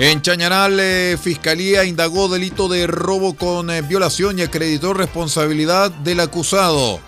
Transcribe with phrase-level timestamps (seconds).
[0.00, 6.20] En Chañaral, eh, Fiscalía indagó delito de robo con eh, violación y acreditó responsabilidad del
[6.20, 7.00] acusado.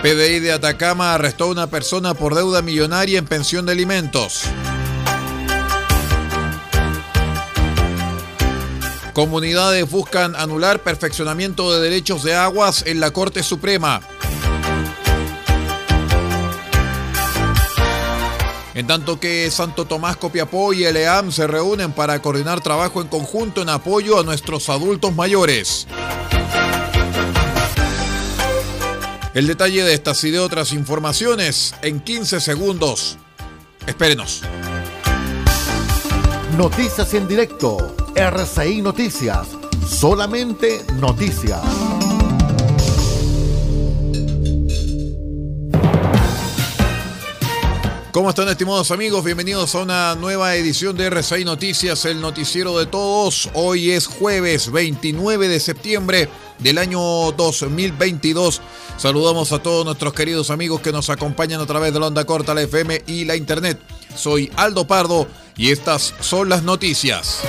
[0.00, 4.44] PDI de Atacama arrestó a una persona por deuda millonaria en pensión de alimentos.
[9.12, 14.00] Comunidades buscan anular perfeccionamiento de derechos de aguas en la Corte Suprema.
[18.74, 23.08] En tanto que Santo Tomás Copiapó y el EAM se reúnen para coordinar trabajo en
[23.08, 25.86] conjunto en apoyo a nuestros adultos mayores.
[29.32, 33.16] El detalle de estas y de otras informaciones en 15 segundos.
[33.86, 34.42] Espérenos.
[36.56, 37.94] Noticias en directo.
[38.14, 39.48] RCI Noticias.
[39.88, 41.60] Solamente noticias.
[48.14, 49.24] ¿Cómo están estimados amigos?
[49.24, 53.50] Bienvenidos a una nueva edición de RCI Noticias, el noticiero de todos.
[53.54, 56.28] Hoy es jueves 29 de septiembre
[56.60, 57.00] del año
[57.32, 58.60] 2022.
[58.98, 62.54] Saludamos a todos nuestros queridos amigos que nos acompañan a través de la onda corta,
[62.54, 63.80] la FM y la internet.
[64.14, 65.26] Soy Aldo Pardo
[65.56, 67.40] y estas son las noticias.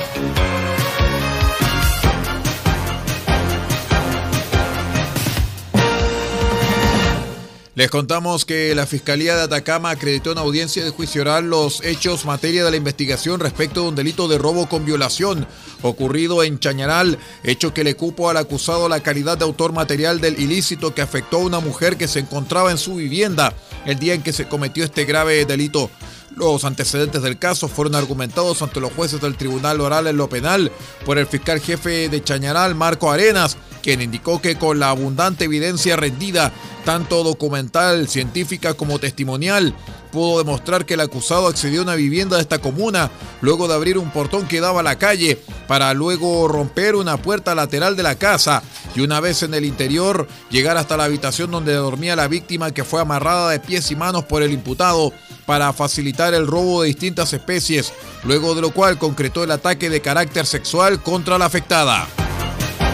[7.76, 12.24] Les contamos que la Fiscalía de Atacama acreditó en audiencia de juicio oral los hechos
[12.24, 15.46] materia de la investigación respecto de un delito de robo con violación
[15.82, 20.40] ocurrido en Chañaral, hecho que le cupo al acusado la calidad de autor material del
[20.40, 23.54] ilícito que afectó a una mujer que se encontraba en su vivienda
[23.86, 25.92] el día en que se cometió este grave delito.
[26.38, 30.72] Los antecedentes del caso fueron argumentados ante los jueces del Tribunal Oral en lo Penal
[31.06, 35.96] por el fiscal jefe de Chañaral, Marco Arenas, quien indicó que con la abundante evidencia
[35.96, 36.52] rendida,
[36.86, 39.76] tanto documental, científica como testimonial,
[40.12, 44.00] pudo demostrar que el acusado accedió a una vivienda de esta comuna luego de abrir
[44.00, 48.16] un portón que daba a la calle para luego romper una puerta lateral de la
[48.16, 48.64] casa
[48.96, 52.84] y una vez en el interior llegar hasta la habitación donde dormía la víctima que
[52.84, 55.14] fue amarrada de pies y manos por el imputado
[55.46, 57.94] para facilitar el robo de distintas especies,
[58.24, 62.08] luego de lo cual concretó el ataque de carácter sexual contra la afectada.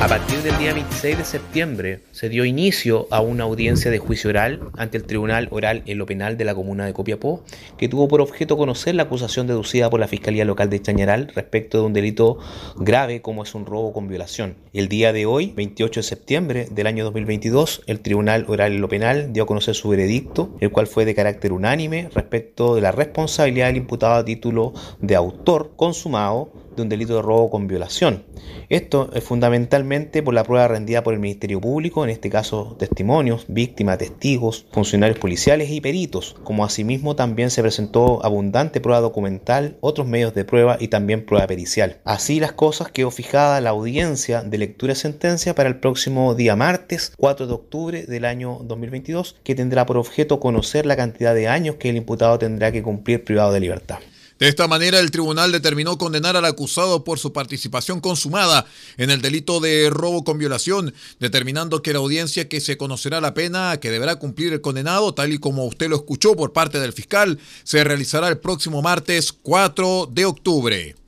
[0.01, 4.31] A partir del día 26 de septiembre se dio inicio a una audiencia de juicio
[4.31, 7.43] oral ante el Tribunal Oral en lo Penal de la Comuna de Copiapó,
[7.77, 11.77] que tuvo por objeto conocer la acusación deducida por la Fiscalía Local de Chañaral respecto
[11.77, 12.39] de un delito
[12.77, 14.55] grave como es un robo con violación.
[14.73, 18.89] El día de hoy, 28 de septiembre del año 2022, el Tribunal Oral en lo
[18.89, 22.91] Penal dio a conocer su veredicto, el cual fue de carácter unánime respecto de la
[22.91, 28.23] responsabilidad del imputado a título de autor consumado de un delito de robo con violación.
[28.69, 33.45] Esto es fundamentalmente por la prueba rendida por el Ministerio Público, en este caso testimonios,
[33.47, 40.07] víctimas, testigos, funcionarios policiales y peritos, como asimismo también se presentó abundante prueba documental, otros
[40.07, 41.97] medios de prueba y también prueba pericial.
[42.05, 46.55] Así las cosas quedó fijada la audiencia de lectura de sentencia para el próximo día
[46.55, 51.47] martes 4 de octubre del año 2022, que tendrá por objeto conocer la cantidad de
[51.47, 53.99] años que el imputado tendrá que cumplir privado de libertad.
[54.41, 58.65] De esta manera, el tribunal determinó condenar al acusado por su participación consumada
[58.97, 63.35] en el delito de robo con violación, determinando que la audiencia que se conocerá la
[63.35, 66.91] pena que deberá cumplir el condenado, tal y como usted lo escuchó por parte del
[66.91, 71.00] fiscal, se realizará el próximo martes 4 de octubre.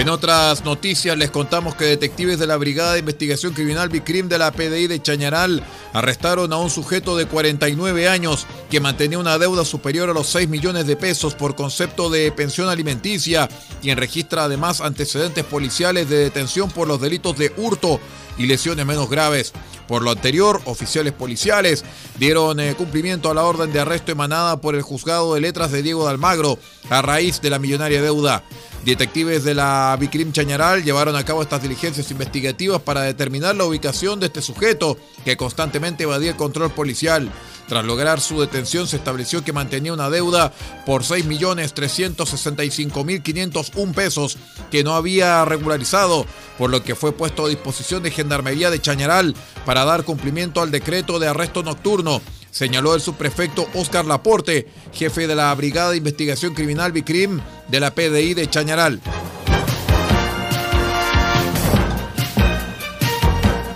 [0.00, 4.38] En otras noticias les contamos que detectives de la Brigada de Investigación Criminal Bicrim de
[4.38, 5.62] la PDI de Chañaral
[5.92, 10.48] arrestaron a un sujeto de 49 años que mantenía una deuda superior a los 6
[10.48, 13.46] millones de pesos por concepto de pensión alimenticia,
[13.82, 18.00] quien registra además antecedentes policiales de detención por los delitos de hurto
[18.38, 19.52] y lesiones menos graves.
[19.90, 21.84] Por lo anterior, oficiales policiales
[22.16, 25.82] dieron eh, cumplimiento a la orden de arresto emanada por el juzgado de letras de
[25.82, 26.60] Diego de Almagro
[26.90, 28.44] a raíz de la millonaria deuda.
[28.84, 34.20] Detectives de la Bicrim Chañaral llevaron a cabo estas diligencias investigativas para determinar la ubicación
[34.20, 37.28] de este sujeto que constantemente evadía el control policial.
[37.70, 40.52] Tras lograr su detención se estableció que mantenía una deuda
[40.84, 44.38] por 6.365.501 pesos
[44.72, 46.26] que no había regularizado,
[46.58, 50.72] por lo que fue puesto a disposición de Gendarmería de Chañaral para dar cumplimiento al
[50.72, 52.20] decreto de arresto nocturno
[52.50, 57.94] señaló el subprefecto Oscar Laporte, jefe de la Brigada de Investigación Criminal Bicrim de la
[57.94, 59.00] PDI de Chañaral.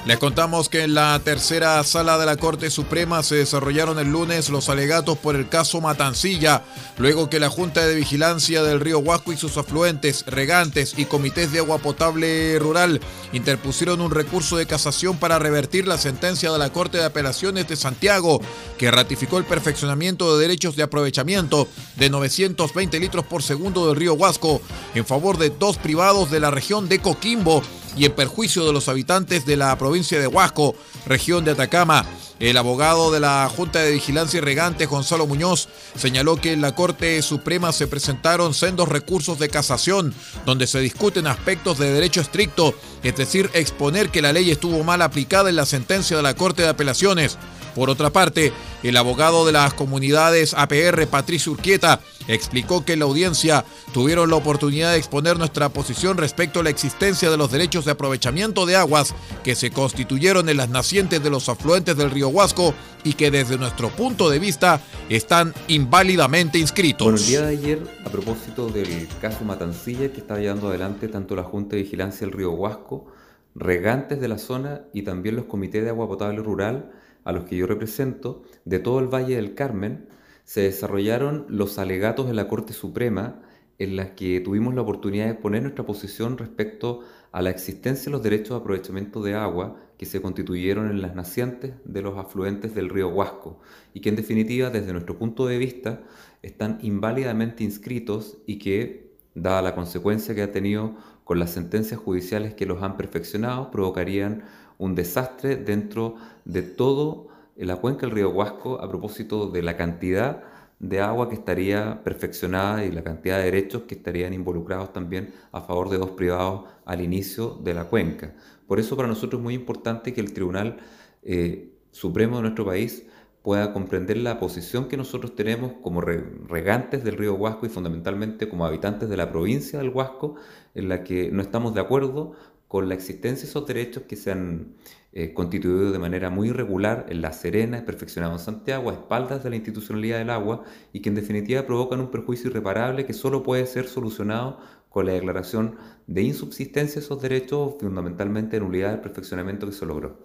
[0.07, 4.51] Les contamos que en la tercera sala de la Corte Suprema se desarrollaron el lunes
[4.51, 6.63] los alegatos por el caso Matancilla,
[6.99, 11.53] luego que la Junta de Vigilancia del río Huasco y sus afluentes, regantes y comités
[11.53, 13.01] de agua potable rural
[13.33, 17.77] interpusieron un recurso de casación para revertir la sentencia de la Corte de Apelaciones de
[17.77, 18.43] Santiago,
[18.77, 21.67] que ratificó el perfeccionamiento de derechos de aprovechamiento
[21.97, 24.61] de 920 litros por segundo del río Huasco
[24.95, 27.63] en favor de dos privados de la región de Coquimbo
[27.97, 30.75] y en perjuicio de los habitantes de la provincia de Huasco,
[31.07, 32.05] región de Atacama.
[32.41, 36.75] El abogado de la Junta de Vigilancia y Regante, Gonzalo Muñoz, señaló que en la
[36.75, 40.13] Corte Suprema se presentaron sendos recursos de casación,
[40.45, 42.75] donde se discuten aspectos de derecho estricto,
[43.05, 46.63] es decir, exponer que la ley estuvo mal aplicada en la sentencia de la Corte
[46.63, 47.39] de Apelaciones.
[47.75, 53.05] Por otra parte, el abogado de las comunidades APR, Patricio Urquieta, explicó que en la
[53.05, 57.85] audiencia tuvieron la oportunidad de exponer nuestra posición respecto a la existencia de los derechos
[57.85, 62.29] de aprovechamiento de aguas que se constituyeron en las nacientes de los afluentes del río
[62.29, 67.07] Huasco y que desde nuestro punto de vista están inválidamente inscritos.
[67.07, 71.37] Bueno, el día de ayer, a propósito del caso Matancilla que está llevando adelante tanto
[71.37, 73.07] la Junta de Vigilancia del río Huasco,
[73.55, 76.91] regantes de la zona y también los comités de agua potable rural,
[77.25, 80.09] a los que yo represento, de todo el Valle del Carmen,
[80.45, 83.41] se desarrollaron los alegatos de la Corte Suprema
[83.79, 87.01] en las que tuvimos la oportunidad de exponer nuestra posición respecto
[87.33, 91.15] a la existencia de los derechos de aprovechamiento de agua que se constituyeron en las
[91.15, 93.61] nacientes de los afluentes del río Huasco
[93.93, 96.03] y que en definitiva desde nuestro punto de vista
[96.43, 100.95] están inválidamente inscritos y que, dada la consecuencia que ha tenido
[101.25, 104.45] con las sentencias judiciales que los han perfeccionado, provocarían
[104.79, 110.43] un desastre dentro de todo la cuenca del río Huasco a propósito de la cantidad
[110.79, 115.61] de agua que estaría perfeccionada y la cantidad de derechos que estarían involucrados también a
[115.63, 118.35] favor de dos privados al inicio de la cuenca.
[118.67, 120.79] Por eso para nosotros es muy importante que el Tribunal
[121.23, 123.07] eh, Supremo de nuestro país
[123.43, 128.65] pueda comprender la posición que nosotros tenemos como regantes del río Huasco y fundamentalmente como
[128.65, 130.37] habitantes de la provincia del Huasco,
[130.75, 132.33] en la que no estamos de acuerdo
[132.69, 134.75] con la existencia de esos derechos que se han
[135.13, 139.51] eh, constituido de manera muy irregular en La Serena, perfeccionado en Santiago, a espaldas de
[139.51, 143.67] la institucionalidad del agua y que en definitiva provocan un perjuicio irreparable que solo puede
[143.67, 149.67] ser solucionado con la declaración de insubsistencia de esos derechos, fundamentalmente en unidad del perfeccionamiento
[149.67, 150.19] que se logró.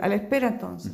[0.00, 0.92] A la espera entonces.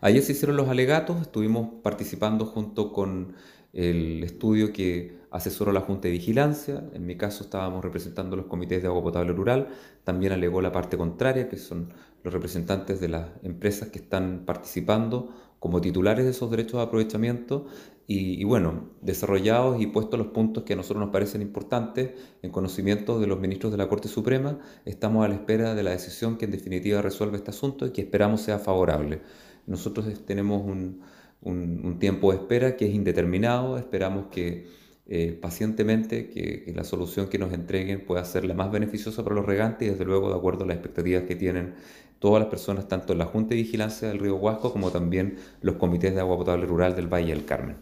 [0.00, 3.34] Ayer se hicieron los alegatos, estuvimos participando junto con
[3.72, 8.80] el estudio que asesoró la Junta de Vigilancia, en mi caso estábamos representando los comités
[8.82, 9.66] de agua potable rural,
[10.04, 11.88] también alegó la parte contraria, que son
[12.22, 17.66] los representantes de las empresas que están participando como titulares de esos derechos de aprovechamiento
[18.06, 22.12] y, bueno, desarrollados y puestos los puntos que a nosotros nos parecen importantes
[22.42, 25.90] en conocimiento de los ministros de la Corte Suprema, estamos a la espera de la
[25.90, 29.20] decisión que en definitiva resuelve este asunto y que esperamos sea favorable.
[29.66, 31.00] Nosotros tenemos un,
[31.40, 37.38] un tiempo de espera que es indeterminado, esperamos que eh, pacientemente que, la solución que
[37.38, 40.64] nos entreguen pueda ser la más beneficiosa para los regantes y desde luego de acuerdo
[40.64, 41.74] a las expectativas que tienen
[42.18, 45.76] todas las personas, tanto en la Junta de Vigilancia del Río Huasco como también los
[45.76, 47.76] comités de agua potable rural del Valle del Carmen.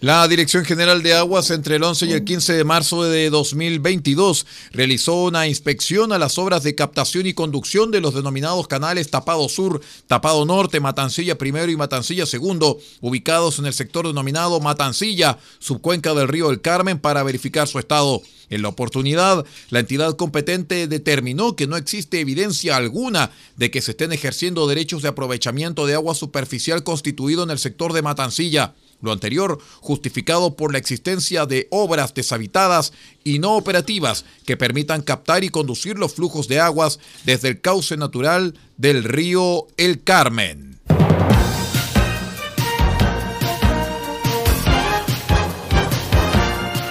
[0.00, 4.46] La Dirección General de Aguas entre el 11 y el 15 de marzo de 2022
[4.70, 9.48] realizó una inspección a las obras de captación y conducción de los denominados canales Tapado
[9.48, 16.14] Sur, Tapado Norte, Matancilla Primero y Matancilla Segundo, ubicados en el sector denominado Matancilla, subcuenca
[16.14, 18.22] del río El Carmen, para verificar su estado.
[18.50, 23.90] En la oportunidad, la entidad competente determinó que no existe evidencia alguna de que se
[23.90, 28.74] estén ejerciendo derechos de aprovechamiento de agua superficial constituido en el sector de Matancilla.
[29.00, 35.44] Lo anterior justificado por la existencia de obras deshabitadas y no operativas que permitan captar
[35.44, 40.80] y conducir los flujos de aguas desde el cauce natural del río El Carmen.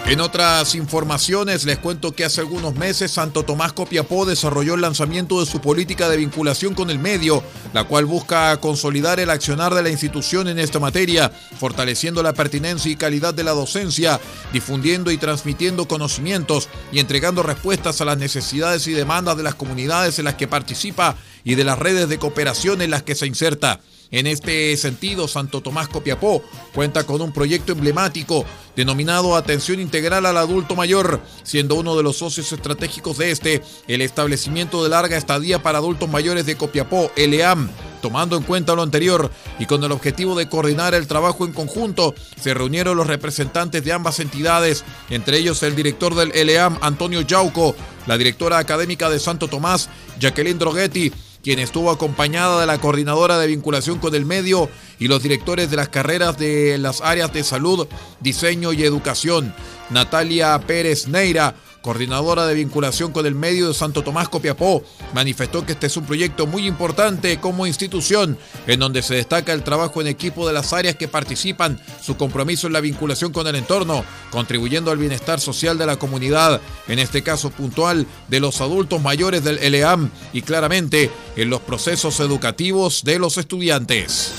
[0.08, 5.42] En otras informaciones les cuento que hace algunos meses Santo Tomás Copiapó desarrolló el lanzamiento
[5.42, 9.84] de su política de vinculación con el medio, la cual busca consolidar el accionar de
[9.84, 14.18] la institución en esta materia, fortaleciendo la pertinencia y calidad de la docencia,
[14.54, 20.20] difundiendo y transmitiendo conocimientos y entregando respuestas a las necesidades y demandas de las comunidades
[20.20, 23.82] en las que participa y de las redes de cooperación en las que se inserta.
[24.12, 26.42] En este sentido, Santo Tomás Copiapó
[26.74, 28.46] cuenta con un proyecto emblemático
[28.76, 34.02] denominado Atención Integral al Adulto Mayor, siendo uno de los socios estratégicos de este el
[34.02, 37.70] establecimiento de larga estadía para adultos mayores de Copiapó, ELEAM.
[38.02, 42.14] Tomando en cuenta lo anterior y con el objetivo de coordinar el trabajo en conjunto,
[42.40, 47.76] se reunieron los representantes de ambas entidades, entre ellos el director del ELEAM, Antonio Yauco,
[48.06, 51.12] la directora académica de Santo Tomás, Jacqueline Droghetti,
[51.44, 55.78] quien estuvo acompañada de la coordinadora de vinculación con el medio y los directores de
[55.78, 57.88] las carreras de las áreas de salud,
[58.20, 59.54] diseño y educación,
[59.90, 65.74] Natalia Pérez Neira, coordinadora de vinculación con el medio de Santo Tomás Copiapó, manifestó que
[65.74, 70.08] este es un proyecto muy importante como institución, en donde se destaca el trabajo en
[70.08, 74.92] equipo de las áreas que participan, su compromiso en la vinculación con el entorno, contribuyendo
[74.92, 79.60] al bienestar social de la comunidad, en este caso puntual de los adultos mayores del
[79.60, 84.34] ELEAM y claramente en los procesos educativos de los estudiantes.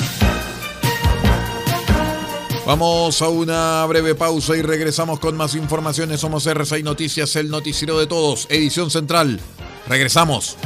[2.68, 6.20] Vamos a una breve pausa y regresamos con más informaciones.
[6.20, 9.40] Somos R6 Noticias, el noticiero de todos, edición central.
[9.88, 10.58] Regresamos.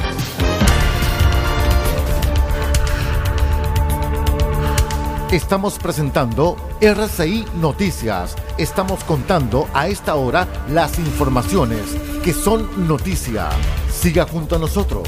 [5.31, 8.35] Estamos presentando RCI Noticias.
[8.57, 11.85] Estamos contando a esta hora las informaciones
[12.21, 13.47] que son noticia.
[13.89, 15.07] Siga junto a nosotros.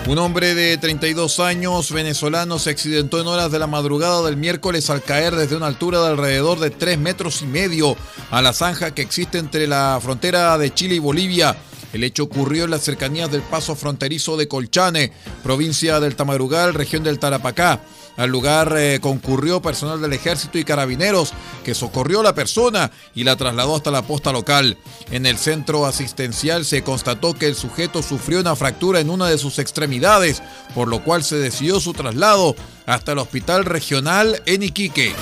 [0.07, 4.89] Un hombre de 32 años venezolano se accidentó en horas de la madrugada del miércoles
[4.89, 7.95] al caer desde una altura de alrededor de 3 metros y medio
[8.31, 11.55] a la zanja que existe entre la frontera de Chile y Bolivia.
[11.93, 15.11] El hecho ocurrió en las cercanías del paso fronterizo de Colchane,
[15.43, 17.81] provincia del Tamarugal, región del Tarapacá.
[18.17, 23.23] Al lugar eh, concurrió personal del ejército y carabineros que socorrió a la persona y
[23.23, 24.77] la trasladó hasta la posta local.
[25.11, 29.37] En el centro asistencial se constató que el sujeto sufrió una fractura en una de
[29.37, 30.41] sus extremidades,
[30.73, 32.55] por lo cual se decidió su traslado
[32.87, 35.13] hasta el hospital regional en Iquique.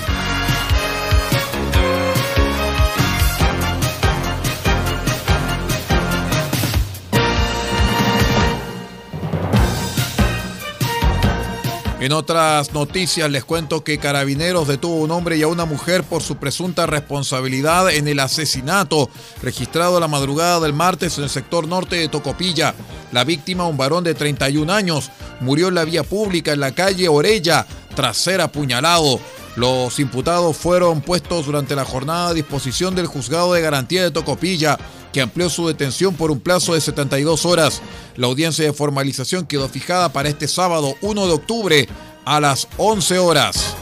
[12.06, 16.04] En otras noticias les cuento que Carabineros detuvo a un hombre y a una mujer
[16.04, 19.10] por su presunta responsabilidad en el asesinato
[19.42, 22.76] registrado la madrugada del martes en el sector norte de Tocopilla.
[23.10, 25.10] La víctima, un varón de 31 años,
[25.40, 29.18] murió en la vía pública en la calle Orella tras ser apuñalado.
[29.56, 34.78] Los imputados fueron puestos durante la jornada a disposición del juzgado de garantía de Tocopilla,
[35.14, 37.80] que amplió su detención por un plazo de 72 horas.
[38.16, 41.88] La audiencia de formalización quedó fijada para este sábado 1 de octubre
[42.26, 43.76] a las 11 horas.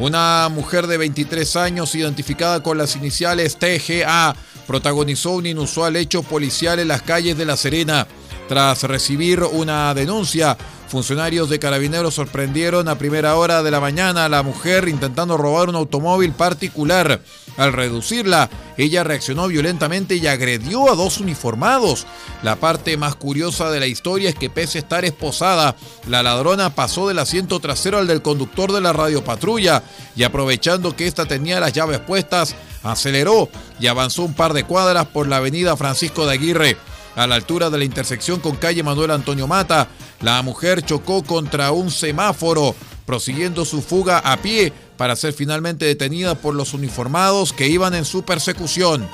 [0.00, 4.34] Una mujer de 23 años identificada con las iniciales TGA
[4.66, 8.06] protagonizó un inusual hecho policial en las calles de La Serena.
[8.50, 10.58] Tras recibir una denuncia,
[10.88, 15.68] funcionarios de carabineros sorprendieron a primera hora de la mañana a la mujer intentando robar
[15.68, 17.22] un automóvil particular.
[17.56, 22.08] Al reducirla, ella reaccionó violentamente y agredió a dos uniformados.
[22.42, 25.76] La parte más curiosa de la historia es que pese a estar esposada,
[26.08, 29.84] la ladrona pasó del asiento trasero al del conductor de la radiopatrulla
[30.16, 35.06] y aprovechando que ésta tenía las llaves puestas, aceleró y avanzó un par de cuadras
[35.06, 36.89] por la avenida Francisco de Aguirre.
[37.20, 39.88] A la altura de la intersección con calle Manuel Antonio Mata,
[40.22, 46.34] la mujer chocó contra un semáforo, prosiguiendo su fuga a pie para ser finalmente detenida
[46.34, 49.06] por los uniformados que iban en su persecución.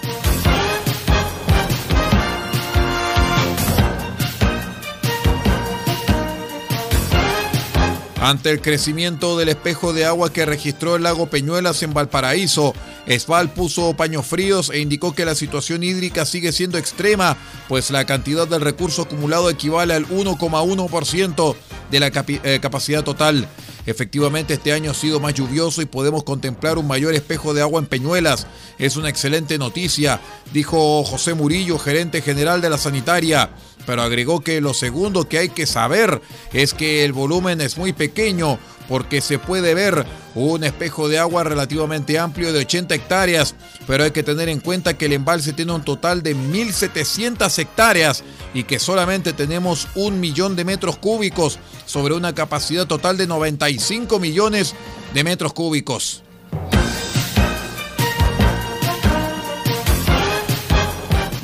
[8.21, 12.73] Ante el crecimiento del espejo de agua que registró el lago Peñuelas en Valparaíso,
[13.07, 17.37] Esval puso paños fríos e indicó que la situación hídrica sigue siendo extrema,
[17.69, 21.57] pues la cantidad del recurso acumulado equivale al 1,1%
[21.91, 23.47] de la eh, capacidad total.
[23.85, 27.81] Efectivamente, este año ha sido más lluvioso y podemos contemplar un mayor espejo de agua
[27.81, 28.47] en Peñuelas.
[28.79, 30.21] Es una excelente noticia,
[30.53, 33.51] dijo José Murillo, gerente general de la sanitaria
[33.87, 36.21] pero agregó que lo segundo que hay que saber
[36.53, 41.45] es que el volumen es muy pequeño porque se puede ver un espejo de agua
[41.45, 43.55] relativamente amplio de 80 hectáreas,
[43.87, 48.23] pero hay que tener en cuenta que el embalse tiene un total de 1.700 hectáreas
[48.55, 54.19] y que solamente tenemos un millón de metros cúbicos sobre una capacidad total de 95
[54.19, 54.75] millones
[55.15, 56.23] de metros cúbicos.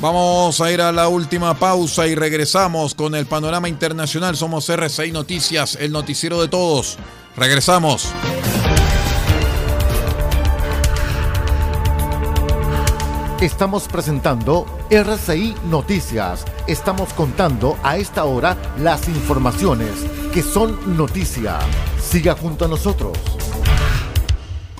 [0.03, 4.35] Vamos a ir a la última pausa y regresamos con el panorama internacional.
[4.35, 6.97] Somos R6 Noticias, el noticiero de todos.
[7.37, 8.09] Regresamos.
[13.39, 16.43] Estamos presentando RCI Noticias.
[16.67, 19.91] Estamos contando a esta hora las informaciones
[20.33, 21.59] que son noticia.
[21.97, 23.17] Siga junto a nosotros.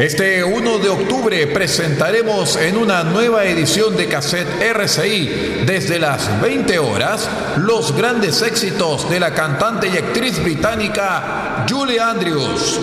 [0.01, 6.79] Este 1 de octubre presentaremos en una nueva edición de Cassette RCI desde las 20
[6.79, 7.29] horas
[7.59, 12.81] los grandes éxitos de la cantante y actriz británica Julie Andrews.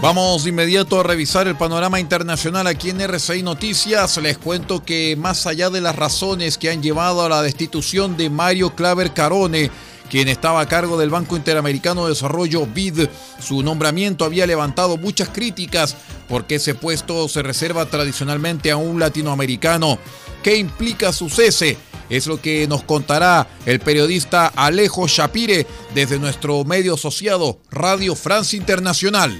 [0.00, 4.16] Vamos de inmediato a revisar el panorama internacional aquí en RCI Noticias.
[4.16, 8.30] Les cuento que más allá de las razones que han llevado a la destitución de
[8.30, 9.70] Mario Claver Carone,
[10.10, 13.08] quien estaba a cargo del Banco Interamericano de Desarrollo BID.
[13.40, 15.96] Su nombramiento había levantado muchas críticas
[16.28, 19.98] porque ese puesto se reserva tradicionalmente a un latinoamericano.
[20.42, 21.76] ¿Qué implica su cese?
[22.10, 28.56] Es lo que nos contará el periodista Alejo Shapire desde nuestro medio asociado Radio France
[28.56, 29.38] Internacional.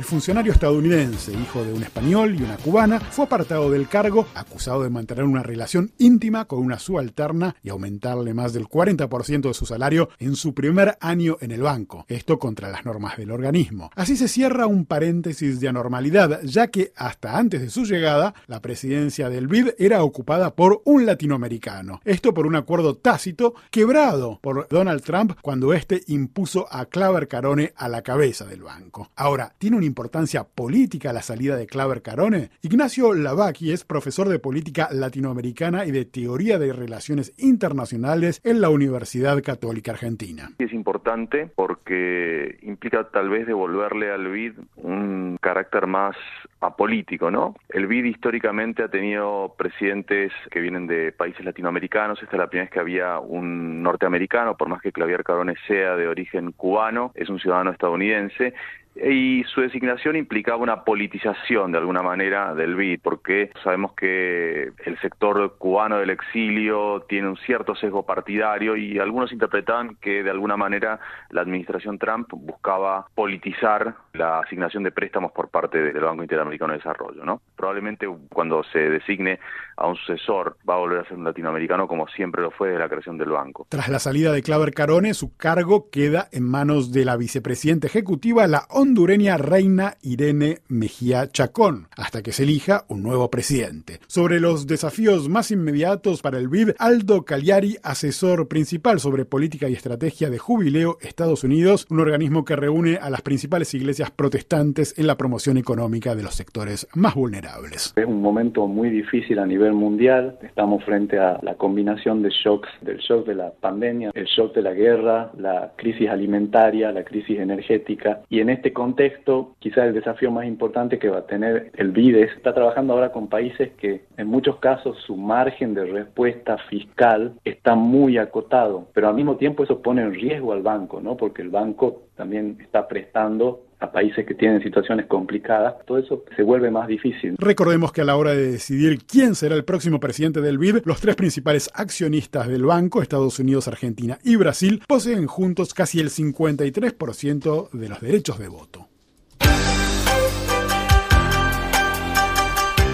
[0.00, 4.82] El funcionario estadounidense, hijo de un español y una cubana, fue apartado del cargo acusado
[4.82, 9.66] de mantener una relación íntima con una subalterna y aumentarle más del 40% de su
[9.66, 13.90] salario en su primer año en el banco, esto contra las normas del organismo.
[13.94, 18.62] Así se cierra un paréntesis de anormalidad, ya que hasta antes de su llegada, la
[18.62, 22.00] presidencia del BID era ocupada por un latinoamericano.
[22.06, 27.74] Esto por un acuerdo tácito quebrado por Donald Trump cuando éste impuso a Claver Carone
[27.76, 29.10] a la cabeza del banco.
[29.14, 32.50] Ahora, tiene un importancia política la salida de Claver Carone?
[32.62, 38.70] Ignacio Lavacchi es profesor de política latinoamericana y de teoría de relaciones internacionales en la
[38.70, 40.50] Universidad Católica Argentina.
[40.58, 46.16] Es importante porque implica tal vez devolverle al BID un carácter más
[46.60, 47.56] apolítico, ¿no?
[47.68, 52.66] El BID históricamente ha tenido presidentes que vienen de países latinoamericanos, esta es la primera
[52.66, 57.28] vez que había un norteamericano, por más que Clavier Carone sea de origen cubano, es
[57.28, 58.54] un ciudadano estadounidense,
[58.96, 65.00] y su designación implicaba una politización de alguna manera del BID, porque sabemos que el
[65.00, 70.56] sector cubano del exilio tiene un cierto sesgo partidario y algunos interpretaban que de alguna
[70.56, 70.98] manera
[71.30, 76.78] la administración Trump buscaba politizar la asignación de préstamos por parte del Banco Interamericano de
[76.78, 77.24] Desarrollo.
[77.24, 77.40] ¿no?
[77.56, 79.38] Probablemente cuando se designe
[79.76, 82.80] a un sucesor va a volver a ser un latinoamericano como siempre lo fue desde
[82.80, 83.66] la creación del banco.
[83.68, 88.46] Tras la salida de Claver Carone, su cargo queda en manos de la vicepresidenta ejecutiva,
[88.46, 94.00] la hondureña Reina Irene Mejía Chacón, hasta que se elija un nuevo presidente.
[94.06, 99.74] Sobre los desafíos más inmediatos para el BID, Aldo Cagliari, asesor principal sobre política y
[99.74, 105.06] estrategia de Jubileo Estados Unidos, un organismo que reúne a las principales iglesias protestantes en
[105.06, 107.92] la promoción económica de los sectores más vulnerables.
[107.96, 110.38] Es un momento muy difícil a nivel mundial.
[110.42, 114.62] Estamos frente a la combinación de shocks, del shock de la pandemia, el shock de
[114.62, 118.22] la guerra, la crisis alimentaria, la crisis energética.
[118.30, 121.90] Y en este este contexto, quizás el desafío más importante que va a tener el
[121.90, 127.32] BIDES está trabajando ahora con países que en muchos casos su margen de respuesta fiscal
[127.44, 131.16] está muy acotado, pero al mismo tiempo eso pone en riesgo al banco, ¿no?
[131.16, 136.42] Porque el banco también está prestando a países que tienen situaciones complicadas, todo eso se
[136.42, 137.34] vuelve más difícil.
[137.38, 141.00] Recordemos que a la hora de decidir quién será el próximo presidente del BID, los
[141.00, 147.70] tres principales accionistas del banco, Estados Unidos, Argentina y Brasil, poseen juntos casi el 53%
[147.70, 148.86] de los derechos de voto.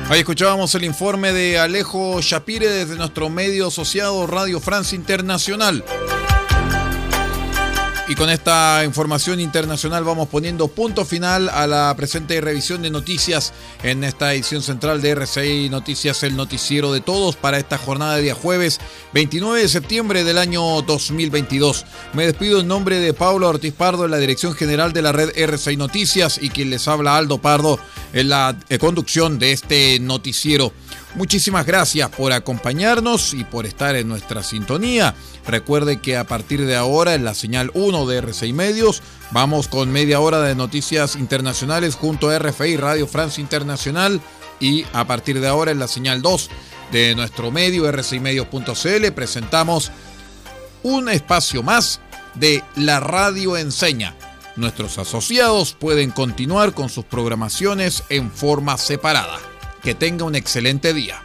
[0.09, 5.83] Ahí escuchábamos el informe de Alejo Shapire desde nuestro medio asociado Radio France Internacional.
[8.09, 13.53] Y con esta información internacional vamos poniendo punto final a la presente revisión de noticias
[13.83, 18.23] en esta edición central de RCI Noticias, el noticiero de todos para esta jornada de
[18.23, 18.81] día jueves
[19.13, 21.85] 29 de septiembre del año 2022.
[22.13, 25.37] Me despido en nombre de Pablo Ortiz Pardo en la dirección general de la red
[25.37, 27.81] RCI Noticias y quien les habla Aldo Pardo
[28.13, 30.73] en la eh, conducción de este noticiero.
[31.15, 35.15] Muchísimas gracias por acompañarnos y por estar en nuestra sintonía.
[35.47, 39.91] Recuerde que a partir de ahora en la señal 1 de R6 Medios vamos con
[39.91, 44.21] media hora de noticias internacionales junto a RFI Radio France Internacional
[44.61, 46.51] y a partir de ahora en la señal 2
[46.93, 49.91] de nuestro medio r6medios.cl presentamos
[50.83, 52.01] un espacio más
[52.35, 54.15] de La Radio Enseña.
[54.57, 59.39] Nuestros asociados pueden continuar con sus programaciones en forma separada.
[59.83, 61.23] Que tenga un excelente día.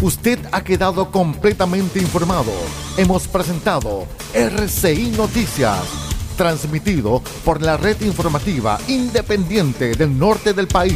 [0.00, 2.52] Usted ha quedado completamente informado.
[2.96, 5.82] Hemos presentado RCI Noticias,
[6.36, 10.94] transmitido por la red informativa independiente del norte del país.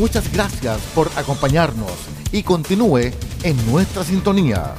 [0.00, 1.92] Muchas gracias por acompañarnos
[2.32, 4.74] y continúe en nuestra sintonía.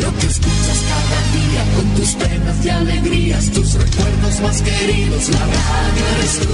[0.00, 5.40] Lo que escuchas cada día con tus penas y alegrías, tus recuerdos más queridos, la
[5.40, 6.48] radio eres tú.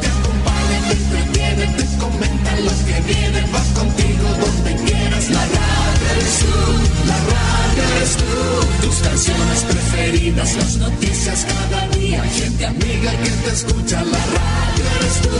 [0.00, 6.06] Te acompaña, te entretiene, te comenta los que vienen, va contigo donde quieras, la radio
[6.12, 8.63] eres tú, la radio eres tú.
[8.84, 15.20] Tus canciones preferidas, las noticias cada día, gente amiga que te escucha, la radio eres
[15.22, 15.30] tú.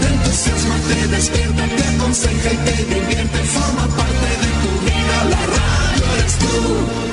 [0.00, 5.46] Te entusiasma, te despierta, te aconseja y te divierte, forma parte de tu vida, la
[5.46, 7.09] radio eres tú.